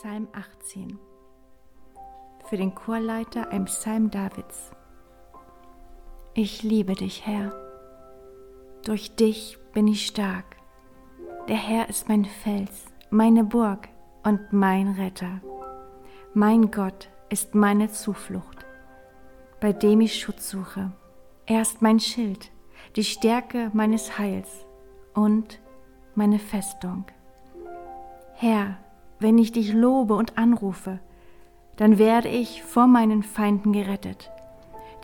Psalm 0.00 0.28
18. 0.30 0.96
Für 2.48 2.56
den 2.56 2.72
Chorleiter 2.72 3.50
ein 3.50 3.64
Psalm 3.64 4.12
Davids. 4.12 4.70
Ich 6.34 6.62
liebe 6.62 6.94
dich, 6.94 7.26
Herr. 7.26 7.52
Durch 8.84 9.16
dich 9.16 9.58
bin 9.72 9.88
ich 9.88 10.06
stark. 10.06 10.44
Der 11.48 11.56
Herr 11.56 11.88
ist 11.88 12.08
mein 12.08 12.24
Fels, 12.24 12.84
meine 13.10 13.42
Burg 13.42 13.88
und 14.22 14.52
mein 14.52 14.92
Retter. 14.92 15.40
Mein 16.32 16.70
Gott 16.70 17.08
ist 17.28 17.56
meine 17.56 17.90
Zuflucht, 17.90 18.66
bei 19.58 19.72
dem 19.72 20.00
ich 20.00 20.20
Schutz 20.20 20.48
suche. 20.48 20.92
Er 21.44 21.62
ist 21.62 21.82
mein 21.82 21.98
Schild, 21.98 22.52
die 22.94 23.02
Stärke 23.02 23.72
meines 23.74 24.16
Heils 24.16 24.64
und 25.12 25.58
meine 26.14 26.38
Festung. 26.38 27.04
Herr, 28.34 28.78
wenn 29.20 29.38
ich 29.38 29.52
dich 29.52 29.72
lobe 29.72 30.14
und 30.14 30.38
anrufe, 30.38 31.00
dann 31.76 31.98
werde 31.98 32.28
ich 32.28 32.62
vor 32.62 32.86
meinen 32.86 33.22
Feinden 33.22 33.72
gerettet. 33.72 34.30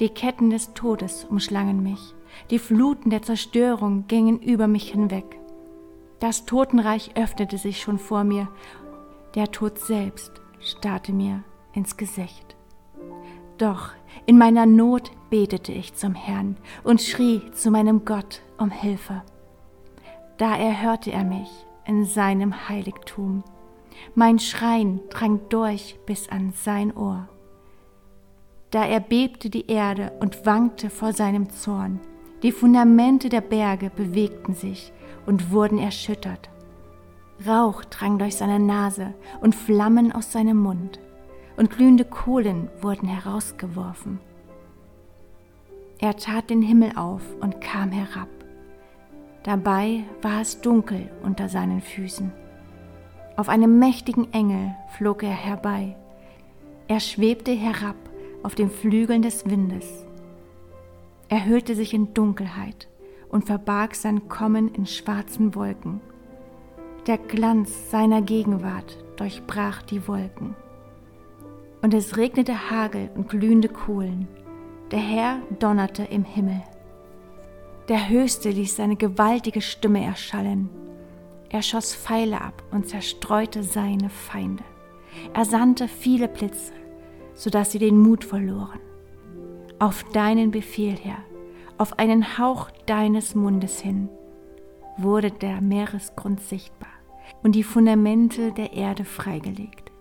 Die 0.01 0.09
Ketten 0.09 0.51
des 0.51 0.75
Todes 0.75 1.25
umschlangen 1.25 1.83
mich, 1.83 2.15
die 2.51 2.59
Fluten 2.59 3.11
der 3.11 3.23
Zerstörung 3.23 4.07
gingen 4.09 4.41
über 4.41 4.67
mich 4.67 4.91
hinweg. 4.91 5.39
Das 6.19 6.47
Totenreich 6.47 7.13
öffnete 7.17 7.59
sich 7.59 7.81
schon 7.81 7.99
vor 7.99 8.25
mir, 8.25 8.49
der 9.35 9.51
Tod 9.51 9.79
selbst 9.79 10.33
starrte 10.61 11.13
mir 11.13 11.45
ins 11.73 11.97
Gesicht. 11.97 12.57
Doch 13.59 13.91
in 14.27 14.39
meiner 14.39 14.67
Not 14.67 15.13
betete 15.31 15.73
ich 15.73 15.95
zum 15.95 16.15
Herrn 16.15 16.57
und 16.83 17.01
schrie 17.01 17.51
zu 17.53 17.71
meinem 17.71 18.05
Gott 18.05 18.43
um 18.59 18.71
Hilfe. 18.71 19.23
Da 20.39 20.57
erhörte 20.57 21.13
er 21.13 21.25
mich 21.25 21.49
in 21.87 22.05
seinem 22.05 22.69
Heiligtum 22.69 23.45
mein 24.15 24.39
Schreien 24.39 25.01
drang 25.11 25.41
durch 25.49 25.99
bis 26.07 26.29
an 26.29 26.53
sein 26.55 26.97
Ohr. 26.97 27.29
Da 28.71 28.85
erbebte 28.85 29.51
die 29.51 29.69
Erde 29.69 30.13
und 30.21 30.47
wankte 30.47 30.91
vor 30.91 31.13
seinem 31.13 31.51
Zorn. 31.51 32.01
Die 32.43 32.53
Fundamente 32.53 33.29
der 33.29 33.41
Berge 33.41 33.91
bewegten 33.95 34.55
sich 34.55 34.93
und 35.27 35.53
wurden 35.53 35.79
erschüttert. 35.79 36.51
Rauch 37.47 37.85
drang 37.85 38.19
durch 38.19 38.37
seine 38.37 38.59
Nase 38.59 39.15
und 39.41 39.55
Flammen 39.55 40.13
aus 40.13 40.33
seinem 40.33 40.59
Mund, 40.59 40.99
und 41.57 41.71
glühende 41.71 42.05
Kohlen 42.05 42.69
wurden 42.81 43.09
herausgeworfen. 43.09 44.19
Er 45.99 46.17
tat 46.17 46.51
den 46.51 46.63
Himmel 46.63 46.93
auf 46.97 47.23
und 47.41 47.61
kam 47.61 47.93
herab. 47.93 48.29
Dabei 49.45 50.05
war 50.21 50.41
es 50.41 50.61
dunkel 50.61 51.11
unter 51.23 51.49
seinen 51.49 51.81
Füßen. 51.81 52.33
Auf 53.37 53.49
einem 53.49 53.81
mächtigen 53.81 54.33
Engel 54.33 54.77
flog 54.97 55.25
er 55.25 55.31
herbei. 55.31 55.97
Er 56.87 57.01
schwebte 57.01 57.51
herab 57.51 57.97
auf 58.45 58.55
den 58.55 58.71
Flügeln 58.71 59.23
des 59.23 59.51
Windes. 59.51 60.07
Er 61.29 61.45
hüllte 61.45 61.75
sich 61.75 61.95
in 61.95 62.15
Dunkelheit 62.15 62.89
und 63.29 63.47
verbarg 63.47 63.97
sein 63.97 64.29
Kommen 64.29 64.73
in 64.73 64.87
schwarzen 64.87 65.57
Wolken. 65.57 66.01
Der 67.09 67.19
Glanz 67.19 67.91
seiner 67.91 68.23
Gegenwart 68.23 68.99
durchbrach 69.17 69.83
die 69.83 70.07
Wolken. 70.07 70.55
Und 71.83 71.93
es 71.93 72.17
regnete 72.17 72.71
Hagel 72.71 73.11
und 73.17 73.29
glühende 73.29 73.69
Kohlen. 73.69 74.29
Der 74.93 75.01
Herr 75.01 75.39
donnerte 75.59 76.05
im 76.05 76.25
Himmel. 76.25 76.63
Der 77.89 78.09
Höchste 78.09 78.51
ließ 78.51 78.77
seine 78.77 78.97
gewaltige 78.97 79.61
Stimme 79.61 80.05
erschallen 80.05 80.71
er 81.55 81.63
schoss 81.63 81.95
Pfeile 81.95 82.41
ab 82.41 82.65
und 82.73 82.89
zerstreute 82.89 83.63
seine 83.63 84.11
Feinde. 84.11 84.65
Er 85.35 85.45
sandte 85.45 85.87
viele 85.87 86.27
Blitze, 86.27 86.73
sodass 87.33 87.71
sie 87.71 87.79
den 87.79 87.97
Mut 87.97 88.25
verloren. 88.25 88.81
Auf 89.79 90.03
deinen 90.03 90.51
Befehl 90.51 90.97
her, 90.97 91.19
auf 91.79 92.01
einen 92.01 92.39
Hauch 92.39 92.73
deines 92.87 93.37
Mundes 93.37 93.79
hin, 93.79 94.09
wurde 94.97 95.31
der 95.31 95.61
Meeresgrund 95.61 96.41
sichtbar 96.41 96.91
und 97.45 97.53
die 97.53 97.63
Fundamente 97.63 98.51
der 98.51 98.73
Erde 98.73 99.05
freigelegt. 99.05 99.93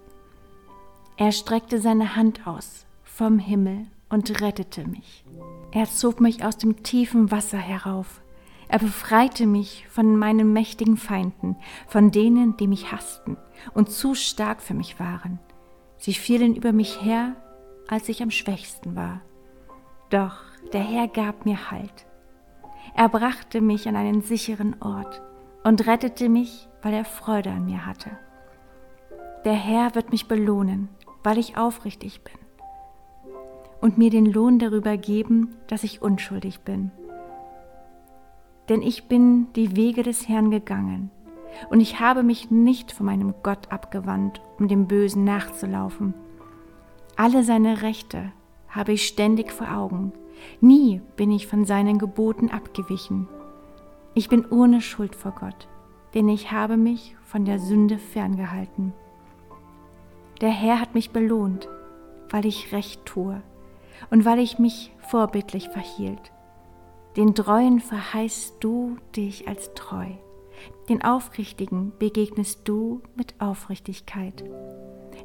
Er 1.18 1.32
streckte 1.32 1.80
seine 1.80 2.16
Hand 2.16 2.48
aus 2.48 2.88
vom 3.04 3.38
Himmel 3.38 3.86
und 4.10 4.42
rettete 4.42 4.88
mich. 4.88 5.24
Er 5.72 5.86
zog 5.86 6.20
mich 6.20 6.44
aus 6.44 6.58
dem 6.58 6.82
tiefen 6.82 7.30
Wasser 7.30 7.60
herauf 7.60 8.23
er 8.74 8.80
befreite 8.80 9.46
mich 9.46 9.86
von 9.88 10.18
meinen 10.18 10.52
mächtigen 10.52 10.98
Feinden, 10.98 11.58
von 11.86 12.10
denen, 12.10 12.58
die 12.58 12.66
mich 12.66 12.92
hassten 12.92 13.38
und 13.76 13.92
zu 13.92 14.16
stark 14.16 14.64
für 14.64 14.74
mich 14.74 15.00
waren. 15.00 15.38
Sie 15.98 16.16
fielen 16.16 16.56
über 16.56 16.74
mich 16.74 17.00
her, 17.00 17.36
als 17.88 18.10
ich 18.10 18.24
am 18.24 18.32
schwächsten 18.32 18.96
war. 18.96 19.22
Doch 20.10 20.38
der 20.74 20.82
Herr 20.82 21.08
gab 21.08 21.46
mir 21.46 21.70
Halt. 21.70 22.08
Er 22.96 23.10
brachte 23.10 23.62
mich 23.62 23.88
an 23.88 23.96
einen 23.96 24.24
sicheren 24.24 24.76
Ort 24.82 25.22
und 25.64 25.86
rettete 25.86 26.28
mich, 26.28 26.68
weil 26.82 26.96
er 26.96 27.06
Freude 27.06 27.52
an 27.52 27.66
mir 27.66 27.86
hatte. 27.86 28.10
Der 29.46 29.54
Herr 29.54 29.94
wird 29.94 30.12
mich 30.12 30.28
belohnen, 30.28 30.90
weil 31.24 31.38
ich 31.38 31.58
aufrichtig 31.58 32.24
bin 32.24 32.34
und 33.82 34.00
mir 34.00 34.10
den 34.10 34.26
Lohn 34.26 34.58
darüber 34.58 34.98
geben, 34.98 35.58
dass 35.68 35.84
ich 35.84 36.02
unschuldig 36.02 36.62
bin 36.62 36.90
denn 38.70 38.82
ich 38.82 39.08
bin 39.08 39.48
die 39.54 39.76
Wege 39.76 40.04
des 40.04 40.28
Herrn 40.28 40.52
gegangen, 40.52 41.12
und 41.70 41.82
ich 41.82 42.00
habe 42.00 42.24
mich 42.24 42.50
nicht 42.52 42.92
von 42.92 43.06
meinem 43.06 43.34
Gott 43.44 43.72
abgewandt, 43.72 44.42
um 44.58 44.68
dem 44.68 44.88
Bösen 44.88 45.24
nachzulaufen. 45.24 46.14
Alle 47.16 47.44
seine 47.44 47.84
Rechte 47.84 48.32
habe 48.68 48.94
ich 48.94 49.06
ständig 49.06 49.52
vor 49.52 49.72
Augen, 49.72 50.14
nie 50.62 51.02
bin 51.16 51.32
ich 51.32 51.48
von 51.48 51.66
seinen 51.66 52.00
Geboten 52.00 52.50
abgewichen. 52.50 53.28
Ich 54.16 54.30
bin 54.30 54.46
ohne 54.46 54.82
Schuld 54.82 55.16
vor 55.16 55.34
Gott, 55.40 55.68
denn 56.14 56.28
ich 56.28 56.52
habe 56.52 56.78
mich 56.78 57.16
von 57.24 57.46
der 57.46 57.60
Sünde 57.60 57.98
ferngehalten. 57.98 58.94
Der 60.42 60.50
Herr 60.50 60.80
hat 60.80 60.96
mich 60.96 61.12
belohnt, 61.12 61.70
weil 62.30 62.46
ich 62.46 62.72
recht 62.72 63.06
tue 63.06 63.42
und 64.10 64.26
weil 64.26 64.40
ich 64.40 64.60
mich 64.60 64.92
vorbildlich 64.98 65.70
verhielt. 65.70 66.32
Den 67.16 67.36
Treuen 67.36 67.80
verheißt 67.80 68.56
du 68.60 68.98
dich 69.16 69.48
als 69.48 69.74
treu. 69.76 70.08
Den 70.90 71.04
Aufrichtigen 71.04 71.92
begegnest 72.00 72.62
du 72.68 73.02
mit 73.16 73.36
Aufrichtigkeit. 73.40 74.44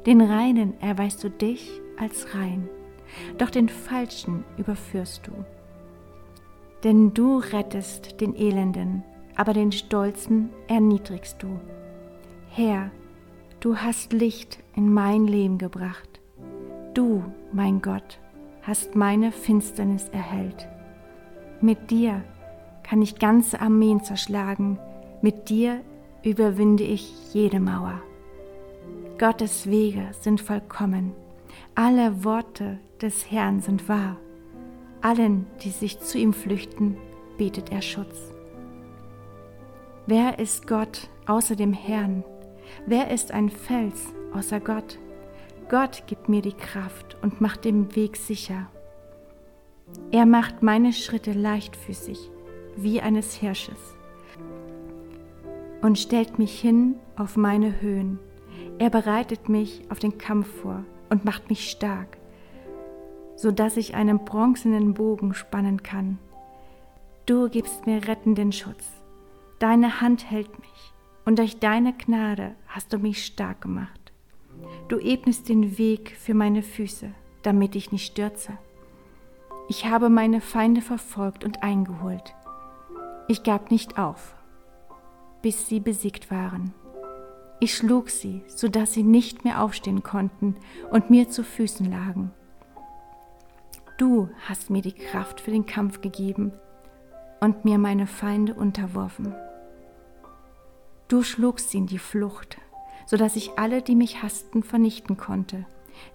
Den 0.05 0.21
Reinen 0.21 0.79
erweist 0.81 1.23
du 1.23 1.29
dich 1.29 1.81
als 1.97 2.35
rein, 2.35 2.69
doch 3.39 3.49
den 3.49 3.69
Falschen 3.69 4.43
überführst 4.57 5.25
du. 5.25 5.31
Denn 6.83 7.13
du 7.13 7.39
rettest 7.39 8.21
den 8.21 8.35
Elenden, 8.35 9.03
aber 9.35 9.53
den 9.53 9.71
Stolzen 9.71 10.51
erniedrigst 10.67 11.41
du. 11.41 11.59
Herr, 12.49 12.91
du 13.59 13.77
hast 13.77 14.13
Licht 14.13 14.59
in 14.75 14.93
mein 14.93 15.25
Leben 15.25 15.57
gebracht. 15.57 16.21
Du, 16.93 17.23
mein 17.51 17.81
Gott, 17.81 18.19
hast 18.61 18.95
meine 18.95 19.31
Finsternis 19.31 20.07
erhellt. 20.09 20.67
Mit 21.61 21.91
dir 21.91 22.23
kann 22.83 23.01
ich 23.01 23.19
ganze 23.19 23.59
Armeen 23.59 24.01
zerschlagen, 24.03 24.79
mit 25.21 25.49
dir 25.49 25.81
überwinde 26.23 26.83
ich 26.83 27.33
jede 27.33 27.59
Mauer. 27.59 28.01
Gottes 29.17 29.69
Wege 29.69 30.11
sind 30.21 30.39
vollkommen, 30.39 31.13
alle 31.75 32.23
Worte 32.23 32.79
des 33.01 33.29
Herrn 33.29 33.59
sind 33.59 33.89
wahr. 33.89 34.15
Allen, 35.01 35.47
die 35.63 35.69
sich 35.69 35.99
zu 35.99 36.17
ihm 36.17 36.31
flüchten, 36.31 36.97
bietet 37.37 37.71
er 37.71 37.81
Schutz. 37.81 38.33
Wer 40.07 40.39
ist 40.39 40.65
Gott 40.65 41.09
außer 41.27 41.55
dem 41.57 41.73
Herrn? 41.73 42.23
Wer 42.85 43.11
ist 43.11 43.31
ein 43.31 43.49
Fels 43.49 44.13
außer 44.33 44.61
Gott? 44.61 44.97
Gott 45.69 46.03
gibt 46.07 46.29
mir 46.29 46.41
die 46.41 46.53
Kraft 46.53 47.17
und 47.21 47.41
macht 47.41 47.65
den 47.65 47.95
Weg 47.95 48.15
sicher. 48.15 48.67
Er 50.11 50.25
macht 50.25 50.63
meine 50.63 50.91
Schritte 50.93 51.33
leichtfüßig, 51.33 52.31
wie 52.75 53.01
eines 53.01 53.35
Hirsches, 53.35 53.95
und 55.81 55.99
stellt 55.99 56.39
mich 56.39 56.59
hin 56.59 56.95
auf 57.15 57.37
meine 57.37 57.79
Höhen. 57.81 58.19
Er 58.79 58.89
bereitet 58.89 59.49
mich 59.49 59.81
auf 59.89 59.99
den 59.99 60.17
Kampf 60.17 60.47
vor 60.61 60.83
und 61.09 61.25
macht 61.25 61.49
mich 61.49 61.69
stark, 61.69 62.17
so 63.35 63.51
dass 63.51 63.77
ich 63.77 63.95
einen 63.95 64.25
bronzenen 64.25 64.93
Bogen 64.93 65.33
spannen 65.33 65.83
kann. 65.83 66.17
Du 67.25 67.49
gibst 67.49 67.85
mir 67.85 68.07
rettenden 68.07 68.51
Schutz. 68.51 68.87
Deine 69.59 70.01
Hand 70.01 70.31
hält 70.31 70.57
mich, 70.59 70.93
und 71.25 71.37
durch 71.37 71.59
deine 71.59 71.93
Gnade 71.93 72.55
hast 72.67 72.91
du 72.91 72.97
mich 72.97 73.25
stark 73.25 73.61
gemacht. 73.61 74.11
Du 74.87 74.97
ebnest 74.99 75.49
den 75.49 75.77
Weg 75.77 76.15
für 76.17 76.33
meine 76.33 76.63
Füße, 76.63 77.11
damit 77.43 77.75
ich 77.75 77.91
nicht 77.91 78.07
stürze. 78.07 78.57
Ich 79.71 79.85
habe 79.85 80.09
meine 80.09 80.41
Feinde 80.41 80.81
verfolgt 80.81 81.45
und 81.45 81.61
eingeholt. 81.61 82.33
Ich 83.27 83.43
gab 83.43 83.69
nicht 83.69 83.99
auf, 83.99 84.35
bis 85.43 85.67
sie 85.67 85.79
besiegt 85.79 86.31
waren. 86.31 86.73
Ich 87.59 87.75
schlug 87.75 88.09
sie, 88.09 88.41
so 88.47 88.67
dass 88.67 88.93
sie 88.93 89.03
nicht 89.03 89.43
mehr 89.43 89.61
aufstehen 89.61 90.01
konnten 90.01 90.55
und 90.89 91.11
mir 91.11 91.29
zu 91.29 91.43
Füßen 91.43 91.87
lagen. 91.91 92.31
Du 93.99 94.29
hast 94.47 94.71
mir 94.71 94.81
die 94.81 94.93
Kraft 94.93 95.39
für 95.39 95.51
den 95.51 95.67
Kampf 95.67 96.01
gegeben 96.01 96.51
und 97.39 97.63
mir 97.63 97.77
meine 97.77 98.07
Feinde 98.07 98.55
unterworfen. 98.55 99.35
Du 101.09 101.21
schlugst 101.21 101.69
sie 101.69 101.77
in 101.77 101.85
die 101.85 101.99
Flucht, 101.99 102.57
so 103.05 103.17
dass 103.17 103.35
ich 103.35 103.59
alle, 103.59 103.83
die 103.83 103.95
mich 103.95 104.23
hassten, 104.23 104.63
vernichten 104.63 105.15
konnte. 105.15 105.67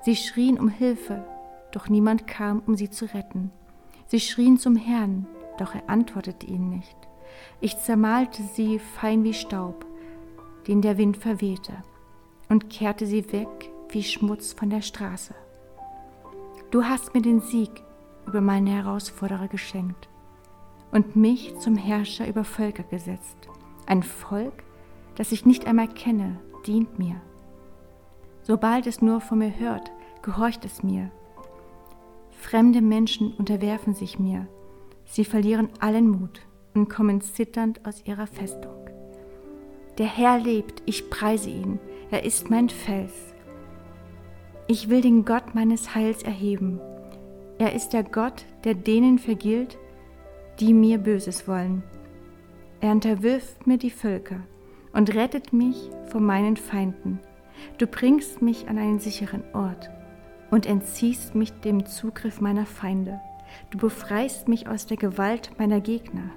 Sie 0.03 0.17
schrien 0.17 0.59
um 0.59 0.69
Hilfe, 0.69 1.23
doch 1.75 1.89
niemand 1.89 2.27
kam, 2.27 2.63
um 2.67 2.77
sie 2.77 2.91
zu 2.91 3.07
retten. 3.13 3.51
Sie 4.07 4.21
schrien 4.21 4.59
zum 4.59 4.77
Herrn, 4.77 5.27
doch 5.59 5.75
er 5.75 5.89
antwortete 5.89 6.47
ihnen 6.47 6.71
nicht. 6.71 6.97
Ich 7.61 7.79
zermalte 7.79 8.43
sie 8.43 8.79
fein 8.79 9.25
wie 9.25 9.35
Staub, 9.35 9.85
den 10.67 10.83
der 10.83 10.99
Wind 10.99 11.17
verwehte, 11.17 11.73
und 12.49 12.71
kehrte 12.71 13.07
sie 13.07 13.33
weg 13.33 13.71
wie 13.89 14.03
Schmutz 14.03 14.53
von 14.53 14.71
der 14.71 14.83
Straße. 14.83 15.35
Du 16.71 16.85
hast 16.85 17.15
mir 17.15 17.23
den 17.23 17.41
Sieg 17.41 17.71
über 18.27 18.41
meine 18.41 18.71
Herausforderer 18.71 19.49
geschenkt 19.49 20.09
und 20.93 21.17
mich 21.17 21.59
zum 21.59 21.77
Herrscher 21.77 22.27
über 22.29 22.45
Völker 22.45 22.85
gesetzt. 22.85 23.37
Ein 23.87 24.03
Volk, 24.03 24.65
das 25.17 25.33
ich 25.33 25.45
nicht 25.45 25.67
einmal 25.67 25.89
kenne, 25.89 26.39
dient 26.67 26.99
mir. 26.99 27.21
Sobald 28.43 28.87
es 28.87 29.03
nur 29.03 29.21
von 29.21 29.39
mir 29.39 29.59
hört, 29.59 29.91
gehorcht 30.23 30.65
es 30.65 30.83
mir. 30.83 31.11
Fremde 32.39 32.83
Menschen 32.83 33.33
unterwerfen 33.33 33.95
sich 33.95 34.19
mir. 34.19 34.47
Sie 35.05 35.25
verlieren 35.25 35.69
allen 35.81 36.09
Mut 36.09 36.41
und 36.75 36.89
kommen 36.89 37.21
zitternd 37.21 37.87
aus 37.87 38.05
ihrer 38.05 38.27
Festung. 38.27 38.75
Der 39.99 40.07
Herr 40.07 40.39
lebt, 40.39 40.83
ich 40.87 41.09
preise 41.09 41.51
ihn, 41.51 41.79
er 42.11 42.25
ist 42.25 42.51
mein 42.51 42.69
Fels. 42.69 43.13
Ich 44.67 44.89
will 44.89 45.01
den 45.01 45.25
Gott 45.25 45.55
meines 45.55 45.95
Heils 45.95 46.23
erheben. 46.23 46.81
Er 47.59 47.75
ist 47.75 47.91
der 47.91 48.03
Gott, 48.03 48.45
der 48.65 48.75
denen 48.75 49.19
vergilt, 49.19 49.79
die 50.59 50.75
mir 50.75 50.99
Böses 50.99 51.47
wollen. 51.47 51.83
Er 52.81 52.93
unterwirft 52.93 53.67
mir 53.67 53.79
die 53.79 53.91
Völker 53.91 54.41
und 54.93 55.15
rettet 55.15 55.53
mich 55.53 55.91
vor 56.07 56.21
meinen 56.21 56.57
Feinden. 56.57 57.21
Du 57.79 57.87
bringst 57.87 58.43
mich 58.43 58.69
an 58.69 58.79
einen 58.79 58.99
sicheren 58.99 59.45
Ort 59.53 59.91
und 60.51 60.67
entziehst 60.67 61.35
mich 61.35 61.53
dem 61.53 61.87
Zugriff 61.87 62.41
meiner 62.41 62.67
Feinde. 62.67 63.21
Du 63.71 63.79
befreist 63.79 64.49
mich 64.49 64.69
aus 64.69 64.87
der 64.87 64.97
Gewalt 64.97 65.51
meiner 65.59 65.81
Gegner. 65.81 66.31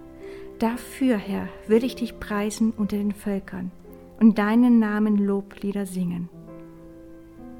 Dafür, 0.59 1.17
Herr, 1.17 1.47
will 1.67 1.83
ich 1.83 1.95
dich 1.95 2.19
preisen 2.19 2.71
unter 2.71 2.97
den 2.97 3.11
Völkern 3.11 3.71
und 4.19 4.37
deinen 4.37 4.79
Namen 4.79 5.17
Loblieder 5.17 5.85
singen. 5.85 6.29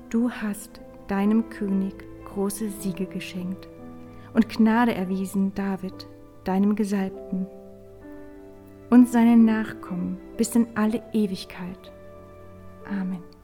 Du 0.09 0.31
hast 0.31 0.81
deinem 1.07 1.49
König 1.49 1.93
große 2.25 2.69
Siege 2.69 3.05
geschenkt 3.05 3.67
und 4.33 4.49
Gnade 4.49 4.93
erwiesen 4.93 5.53
David, 5.53 6.07
deinem 6.43 6.75
Gesalbten 6.75 7.45
und 8.89 9.09
seinen 9.09 9.45
Nachkommen 9.45 10.17
bis 10.37 10.55
in 10.55 10.67
alle 10.75 11.03
Ewigkeit. 11.13 11.91
Amen. 12.89 13.36